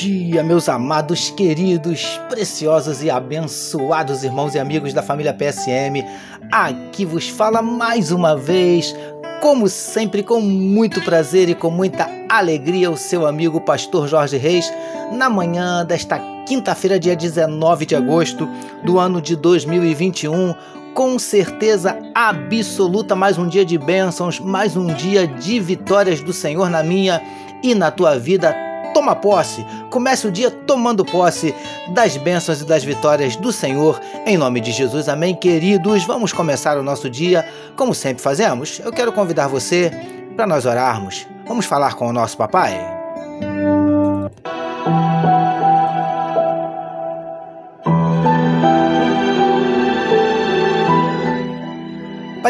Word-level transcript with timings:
dia, 0.00 0.42
meus 0.42 0.66
amados, 0.66 1.28
queridos, 1.28 2.18
preciosos 2.30 3.02
e 3.02 3.10
abençoados 3.10 4.24
irmãos 4.24 4.54
e 4.54 4.58
amigos 4.58 4.94
da 4.94 5.02
família 5.02 5.34
PSM. 5.34 6.02
Aqui 6.50 7.04
vos 7.04 7.28
fala 7.28 7.60
mais 7.60 8.10
uma 8.10 8.34
vez, 8.34 8.96
como 9.42 9.68
sempre, 9.68 10.22
com 10.22 10.40
muito 10.40 11.02
prazer 11.02 11.50
e 11.50 11.54
com 11.54 11.70
muita 11.70 12.08
alegria, 12.30 12.90
o 12.90 12.96
seu 12.96 13.26
amigo 13.26 13.60
Pastor 13.60 14.08
Jorge 14.08 14.38
Reis, 14.38 14.72
na 15.12 15.28
manhã 15.28 15.84
desta 15.84 16.18
quinta-feira, 16.48 16.98
dia 16.98 17.14
19 17.14 17.84
de 17.84 17.94
agosto 17.94 18.48
do 18.82 18.98
ano 18.98 19.20
de 19.20 19.36
2021 19.36 20.54
com 20.94 21.18
certeza 21.18 21.96
absoluta, 22.14 23.14
mais 23.14 23.36
um 23.36 23.46
dia 23.46 23.66
de 23.66 23.76
bênçãos, 23.76 24.40
mais 24.40 24.78
um 24.78 24.86
dia 24.86 25.26
de 25.26 25.60
vitórias 25.60 26.22
do 26.22 26.32
Senhor 26.32 26.70
na 26.70 26.82
minha 26.82 27.22
e 27.62 27.74
na 27.74 27.90
tua 27.90 28.18
vida 28.18 28.69
toma 29.00 29.16
posse, 29.16 29.64
comece 29.88 30.26
o 30.26 30.30
dia 30.30 30.50
tomando 30.50 31.06
posse 31.06 31.54
das 31.94 32.18
bênçãos 32.18 32.60
e 32.60 32.66
das 32.66 32.84
vitórias 32.84 33.34
do 33.34 33.50
Senhor, 33.50 33.98
em 34.26 34.36
nome 34.36 34.60
de 34.60 34.72
Jesus, 34.72 35.08
amém, 35.08 35.34
queridos. 35.34 36.04
Vamos 36.04 36.34
começar 36.34 36.76
o 36.76 36.82
nosso 36.82 37.08
dia 37.08 37.48
como 37.76 37.94
sempre 37.94 38.22
fazemos. 38.22 38.78
Eu 38.84 38.92
quero 38.92 39.10
convidar 39.10 39.48
você 39.48 39.90
para 40.36 40.46
nós 40.46 40.66
orarmos. 40.66 41.26
Vamos 41.48 41.64
falar 41.64 41.94
com 41.94 42.08
o 42.08 42.12
nosso 42.12 42.36
papai? 42.36 42.78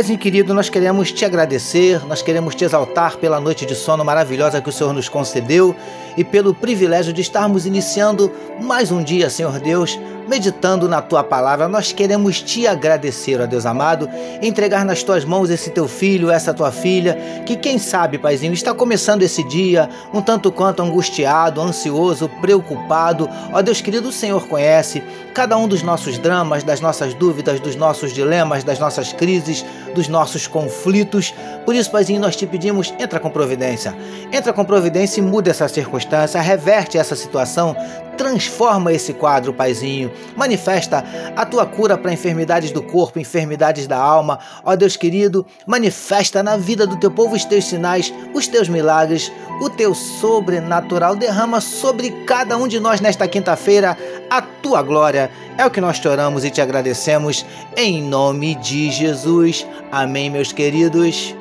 Paizinho 0.01 0.19
querido, 0.19 0.55
nós 0.55 0.70
queremos 0.70 1.12
te 1.12 1.27
agradecer, 1.27 2.06
nós 2.06 2.23
queremos 2.23 2.55
te 2.55 2.65
exaltar 2.65 3.19
pela 3.19 3.39
noite 3.39 3.67
de 3.67 3.75
sono 3.75 4.03
maravilhosa 4.03 4.59
que 4.59 4.70
o 4.70 4.73
Senhor 4.73 4.95
nos 4.95 5.11
concedeu 5.11 5.77
e 6.17 6.25
pelo 6.25 6.55
privilégio 6.55 7.12
de 7.12 7.20
estarmos 7.20 7.67
iniciando 7.67 8.33
mais 8.62 8.91
um 8.91 9.03
dia, 9.03 9.28
Senhor 9.28 9.59
Deus, 9.61 10.01
meditando 10.27 10.89
na 10.89 11.03
tua 11.03 11.23
palavra. 11.23 11.69
Nós 11.69 11.93
queremos 11.93 12.41
te 12.41 12.67
agradecer, 12.67 13.41
ó 13.41 13.47
Deus 13.47 13.67
amado, 13.67 14.09
entregar 14.41 14.84
nas 14.84 15.03
tuas 15.03 15.25
mãos 15.25 15.51
esse 15.51 15.71
teu 15.71 15.87
filho, 15.87 16.31
essa 16.31 16.55
tua 16.55 16.73
filha, 16.73 17.19
que 17.45 17.56
quem 17.56 17.78
sabe, 17.78 18.17
Paizinho, 18.17 18.55
está 18.55 18.73
começando 18.73 19.23
esse 19.23 19.43
dia 19.43 19.89
um 20.15 20.23
tanto 20.23 20.51
quanto 20.51 20.83
angustiado, 20.83 21.61
ansioso, 21.61 22.28
preocupado. 22.41 23.28
Ó 23.53 23.61
Deus 23.61 23.81
querido, 23.81 24.09
o 24.09 24.12
Senhor 24.12 24.47
conhece 24.47 25.03
cada 25.34 25.56
um 25.56 25.67
dos 25.67 25.83
nossos 25.83 26.19
dramas, 26.19 26.62
das 26.62 26.81
nossas 26.81 27.15
dúvidas, 27.15 27.61
dos 27.61 27.77
nossos 27.77 28.12
dilemas, 28.12 28.65
das 28.65 28.78
nossas 28.78 29.12
crises, 29.12 29.65
dos 29.95 30.09
nossos 30.09 30.47
conflitos. 30.47 31.35
Por 31.65 31.75
isso, 31.75 31.91
Paizinho, 31.91 32.21
nós 32.21 32.37
te 32.37 32.47
pedimos, 32.47 32.93
entra 32.99 33.21
com 33.21 33.31
providência. 33.31 33.95
Entra 34.33 34.53
com 34.53 34.65
providência 34.65 35.21
e 35.21 35.23
muda 35.23 35.51
essa 35.51 35.69
circunstância, 35.69 36.41
reverte 36.41 36.99
essa 36.99 37.17
situação, 37.17 37.77
transforma 38.17 38.93
esse 38.93 39.15
quadro, 39.15 39.53
Paizinho. 39.53 40.13
Manifesta 40.37 41.05
a 41.35 41.47
tua 41.47 41.65
cura 41.65 41.97
para 41.97 42.13
enfermidades 42.13 42.71
do 42.71 42.83
corpo, 42.83 43.19
enfermidades 43.19 43.87
da 43.87 43.97
alma. 43.97 44.39
Ó 44.63 44.77
Deus 44.77 44.97
querido, 44.97 45.47
manifesta 45.67 46.43
na 46.43 46.57
vida 46.57 46.87
do 46.87 46.99
teu 46.99 47.11
povo 47.11 47.35
os 47.35 47.47
teus 47.47 47.65
sinais, 47.65 48.13
os 48.35 48.47
teus 48.47 48.69
milagres, 48.69 49.33
o 49.63 49.71
teu 49.71 49.95
sobrenatural. 49.95 51.17
Derrama 51.17 51.63
sobre 51.63 52.11
cada 52.27 52.57
um 52.59 52.69
de 52.69 52.79
nós 52.79 53.01
nesta 53.01 53.27
quinta-feira 53.27 53.97
a 54.31 54.41
tua 54.41 54.81
glória. 54.83 55.31
É 55.59 55.67
o 55.67 55.71
que 55.71 55.81
nós 55.81 55.99
te 55.99 56.07
oramos 56.07 56.45
e 56.45 56.51
te 56.51 56.63
agradecemos 56.63 57.45
em 57.77 58.01
nome 58.01 58.55
de 58.55 58.91
Jesus. 58.91 59.67
Amém, 59.91 60.31
meus 60.31 60.53
queridos. 60.53 61.35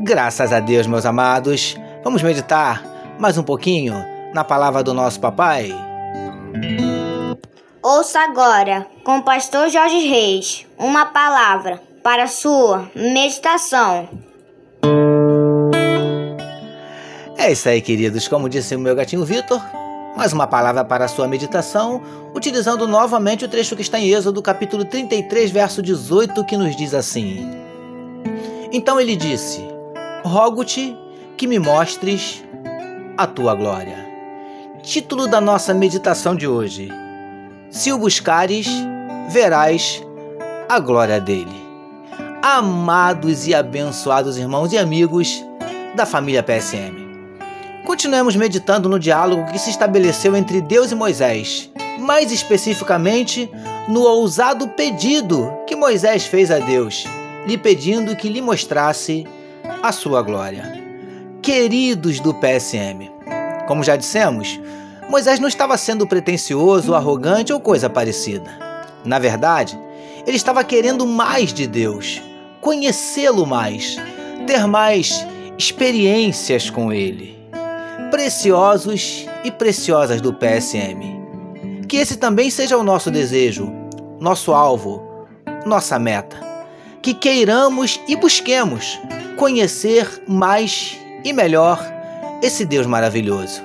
Graças 0.00 0.52
a 0.52 0.60
Deus, 0.60 0.86
meus 0.86 1.06
amados. 1.06 1.76
Vamos 2.02 2.22
meditar 2.22 2.82
mais 3.18 3.38
um 3.38 3.42
pouquinho 3.42 3.94
na 4.34 4.44
palavra 4.44 4.82
do 4.82 4.92
nosso 4.92 5.20
papai? 5.20 5.70
Ouça 7.82 8.20
agora, 8.20 8.86
com 9.04 9.18
o 9.18 9.22
pastor 9.22 9.68
Jorge 9.68 9.98
Reis, 10.06 10.66
uma 10.78 11.06
palavra 11.06 11.80
para 12.02 12.26
sua 12.26 12.90
meditação. 12.94 14.08
É 17.44 17.52
isso 17.52 17.68
aí, 17.68 17.82
queridos. 17.82 18.26
Como 18.26 18.48
disse 18.48 18.74
o 18.74 18.78
meu 18.78 18.96
gatinho 18.96 19.22
Vitor, 19.22 19.60
mais 20.16 20.32
uma 20.32 20.46
palavra 20.46 20.82
para 20.82 21.04
a 21.04 21.08
sua 21.08 21.28
meditação, 21.28 22.00
utilizando 22.34 22.88
novamente 22.88 23.44
o 23.44 23.48
trecho 23.48 23.76
que 23.76 23.82
está 23.82 24.00
em 24.00 24.08
Êxodo, 24.08 24.40
capítulo 24.40 24.82
33, 24.82 25.50
verso 25.50 25.82
18, 25.82 26.42
que 26.46 26.56
nos 26.56 26.74
diz 26.74 26.94
assim: 26.94 27.46
Então 28.72 28.98
ele 28.98 29.14
disse: 29.14 29.62
Rogo-te 30.24 30.96
que 31.36 31.46
me 31.46 31.58
mostres 31.58 32.42
a 33.18 33.26
tua 33.26 33.54
glória. 33.54 34.08
Título 34.82 35.26
da 35.26 35.38
nossa 35.38 35.74
meditação 35.74 36.34
de 36.34 36.48
hoje: 36.48 36.88
Se 37.70 37.92
o 37.92 37.98
buscares, 37.98 38.68
verás 39.28 40.02
a 40.66 40.80
glória 40.80 41.20
dele. 41.20 41.62
Amados 42.42 43.46
e 43.46 43.54
abençoados 43.54 44.38
irmãos 44.38 44.72
e 44.72 44.78
amigos 44.78 45.44
da 45.94 46.06
família 46.06 46.42
PSM. 46.42 47.03
Continuemos 47.84 48.34
meditando 48.34 48.88
no 48.88 48.98
diálogo 48.98 49.44
que 49.52 49.58
se 49.58 49.68
estabeleceu 49.68 50.34
entre 50.34 50.62
Deus 50.62 50.90
e 50.90 50.94
Moisés, 50.94 51.70
mais 51.98 52.32
especificamente 52.32 53.50
no 53.88 54.00
ousado 54.00 54.68
pedido 54.68 55.52
que 55.66 55.76
Moisés 55.76 56.24
fez 56.24 56.50
a 56.50 56.58
Deus, 56.58 57.04
lhe 57.46 57.58
pedindo 57.58 58.16
que 58.16 58.30
lhe 58.30 58.40
mostrasse 58.40 59.26
a 59.82 59.92
sua 59.92 60.22
glória. 60.22 60.82
Queridos 61.42 62.20
do 62.20 62.32
PSM, 62.32 63.10
como 63.68 63.84
já 63.84 63.96
dissemos, 63.96 64.58
Moisés 65.10 65.38
não 65.38 65.46
estava 65.46 65.76
sendo 65.76 66.06
pretensioso, 66.06 66.94
arrogante 66.94 67.52
ou 67.52 67.60
coisa 67.60 67.90
parecida. 67.90 68.50
Na 69.04 69.18
verdade, 69.18 69.78
ele 70.26 70.38
estava 70.38 70.64
querendo 70.64 71.06
mais 71.06 71.52
de 71.52 71.66
Deus, 71.66 72.22
conhecê-lo 72.62 73.46
mais, 73.46 73.98
ter 74.46 74.66
mais 74.66 75.26
experiências 75.58 76.70
com 76.70 76.90
ele 76.90 77.43
preciosos 78.10 79.26
e 79.44 79.50
preciosas 79.50 80.20
do 80.20 80.32
PSM. 80.32 81.22
Que 81.88 81.98
esse 81.98 82.16
também 82.16 82.50
seja 82.50 82.76
o 82.76 82.82
nosso 82.82 83.10
desejo, 83.10 83.72
nosso 84.20 84.52
alvo, 84.52 85.02
nossa 85.66 85.98
meta. 85.98 86.36
Que 87.02 87.12
queiramos 87.12 88.00
e 88.08 88.16
busquemos 88.16 88.98
conhecer 89.36 90.22
mais 90.26 90.98
e 91.24 91.32
melhor 91.32 91.78
esse 92.42 92.64
Deus 92.64 92.86
maravilhoso. 92.86 93.62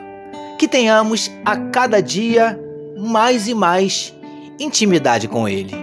Que 0.57 0.67
tenhamos 0.67 1.31
a 1.45 1.55
cada 1.57 2.01
dia 2.01 2.59
mais 2.97 3.47
e 3.47 3.53
mais 3.53 4.13
intimidade 4.59 5.27
com 5.27 5.47
Ele. 5.47 5.73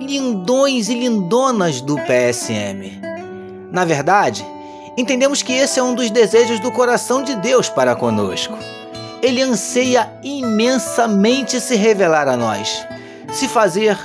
Lindões 0.00 0.88
e 0.88 0.94
lindonas 0.94 1.80
do 1.80 1.96
PSM. 1.96 3.00
Na 3.70 3.84
verdade, 3.84 4.44
Entendemos 4.98 5.44
que 5.44 5.52
esse 5.52 5.78
é 5.78 5.82
um 5.82 5.94
dos 5.94 6.10
desejos 6.10 6.58
do 6.58 6.72
coração 6.72 7.22
de 7.22 7.36
Deus 7.36 7.68
para 7.68 7.94
conosco. 7.94 8.58
Ele 9.22 9.40
anseia 9.40 10.12
imensamente 10.24 11.60
se 11.60 11.76
revelar 11.76 12.26
a 12.26 12.36
nós, 12.36 12.84
se 13.30 13.46
fazer 13.46 13.96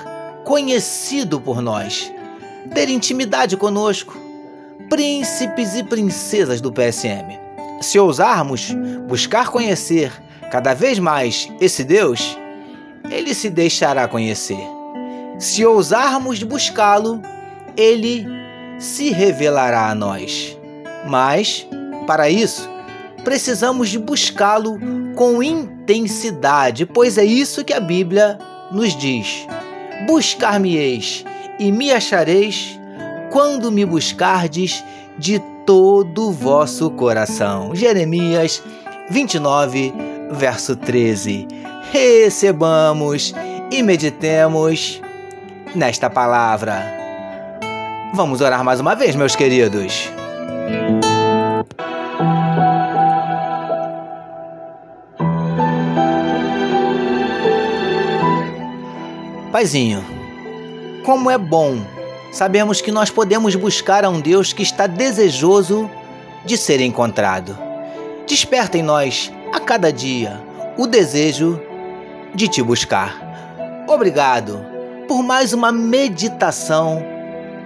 conhecido 0.44 1.42
por 1.42 1.64
nós, 1.64 2.14
ter 2.76 2.90
intimidade 2.90 3.58
conosco, 3.58 4.16
príncipes 4.88 5.74
e 5.74 5.84
princesas 5.84 6.62
do 6.62 6.72
PSM. 6.72 7.40
Se 7.82 7.98
ousarmos 7.98 8.72
buscar 9.08 9.50
conhecer 9.50 10.12
cada 10.52 10.76
vez 10.76 11.00
mais 11.00 11.52
esse 11.60 11.84
Deus, 11.84 12.38
ele 13.10 13.34
se 13.34 13.50
deixará 13.50 14.08
conhecer. 14.08 14.64
Se 15.40 15.66
ousarmos 15.66 16.44
buscá-lo, 16.44 17.20
ele 17.76 18.28
se 18.78 19.10
revelará 19.10 19.90
a 19.90 19.96
nós. 19.96 20.56
Mas, 21.06 21.68
para 22.08 22.30
isso, 22.30 22.70
precisamos 23.24 23.90
de 23.90 24.00
buscá-lo 24.00 24.80
com 25.16 25.42
intensidade, 25.42 26.86
pois 26.86 27.18
é 27.18 27.24
isso 27.24 27.64
que 27.64 27.74
a 27.74 27.80
Bíblia 27.80 28.38
nos 28.72 28.96
diz: 28.96 29.48
Buscar-me-eis 30.08 31.24
e 31.60 31.72
me 31.72 31.92
achareis 31.92 32.80
quando 33.32 33.72
me 33.72 33.86
buscardes 33.86 34.84
de 35.18 35.40
todo 35.66 36.30
o 36.30 36.32
vosso 36.32 36.90
coração. 36.92 37.74
Jeremias 37.74 38.62
29, 39.10 39.94
verso 40.32 40.76
13. 40.76 41.48
Recebamos 41.92 43.34
e 43.72 43.82
meditemos 43.82 45.02
nesta 45.76 46.10
palavra. 46.10 46.84
Vamos 48.14 48.42
orar 48.42 48.64
mais 48.64 48.80
uma 48.80 48.96
vez, 48.96 49.16
meus 49.16 49.36
queridos. 49.36 50.13
Paizinho, 59.52 60.04
como 61.06 61.30
é 61.30 61.38
bom 61.38 61.94
sabemos 62.34 62.82
que 62.82 62.92
nós 62.92 63.12
podemos 63.12 63.56
buscar 63.56 64.04
a 64.04 64.10
um 64.10 64.20
Deus 64.20 64.52
que 64.52 64.64
está 64.64 64.88
desejoso 64.88 65.90
de 66.44 66.58
ser 66.58 66.82
encontrado. 66.82 67.58
Desperta 68.28 68.78
em 68.78 68.82
nós, 68.82 69.32
a 69.54 69.60
cada 69.60 69.94
dia, 69.94 70.42
o 70.76 70.88
desejo 70.88 71.62
de 72.34 72.48
te 72.48 72.64
buscar. 72.64 73.86
Obrigado 73.88 74.66
por 75.08 75.22
mais 75.22 75.54
uma 75.54 75.72
meditação 75.72 77.13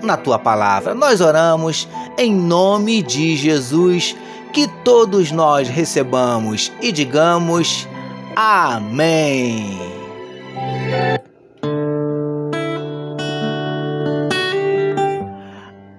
na 0.02 0.18
tua 0.18 0.38
palavra. 0.40 0.94
Nós 0.94 1.22
oramos 1.22 1.88
em 2.18 2.34
nome 2.34 3.02
de 3.02 3.36
Jesus, 3.36 4.16
que 4.54 4.68
todos 4.84 5.32
nós 5.32 5.68
recebamos 5.68 6.72
e 6.82 6.92
digamos 6.92 7.88
amém. 8.36 9.78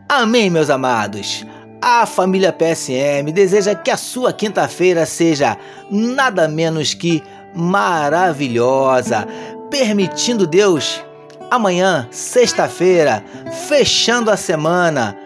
Amém, 0.09 0.51
meus 0.51 0.71
amados. 0.71 1.47
A 1.81 2.05
família 2.05 2.53
PSM 2.53 3.31
deseja 3.33 3.75
que 3.75 3.91
a 3.91 3.97
sua 3.97 4.33
quinta-feira 4.33 5.07
seja 5.07 5.57
nada 5.91 6.49
menos 6.49 6.93
que 6.93 7.23
maravilhosa, 7.55 9.27
permitindo 9.71 10.47
Deus, 10.47 11.05
amanhã, 11.51 12.09
sexta-feira, 12.11 13.25
fechando 13.69 14.31
a 14.31 14.37
semana, 14.37 15.17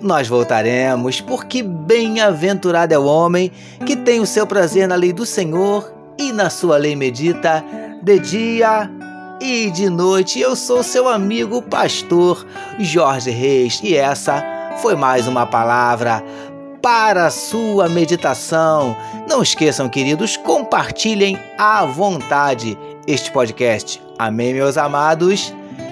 nós 0.00 0.28
voltaremos, 0.28 1.20
porque 1.20 1.62
bem-aventurado 1.62 2.92
é 2.92 2.98
o 2.98 3.04
homem 3.04 3.52
que 3.86 3.96
tem 3.96 4.20
o 4.20 4.26
seu 4.26 4.46
prazer 4.46 4.88
na 4.88 4.94
lei 4.94 5.12
do 5.12 5.24
Senhor 5.24 5.92
e 6.18 6.32
na 6.32 6.50
sua 6.50 6.76
lei 6.76 6.96
medita 6.96 7.64
de 8.02 8.18
dia 8.18 8.90
e 9.40 9.70
de 9.70 9.88
noite. 9.88 10.40
Eu 10.40 10.56
sou 10.56 10.82
seu 10.82 11.08
amigo 11.08 11.62
pastor 11.62 12.44
Jorge 12.78 13.30
Reis 13.30 13.80
e 13.82 13.96
essa 13.96 14.44
foi 14.78 14.96
mais 14.96 15.28
uma 15.28 15.46
palavra 15.46 16.22
para 16.82 17.26
a 17.26 17.30
sua 17.30 17.88
meditação. 17.88 18.96
Não 19.28 19.40
esqueçam, 19.40 19.88
queridos, 19.88 20.36
compartilhem 20.36 21.38
à 21.56 21.84
vontade 21.84 22.76
este 23.06 23.30
podcast. 23.30 24.02
Amém, 24.18 24.52
meus 24.52 24.76
amados. 24.76 25.54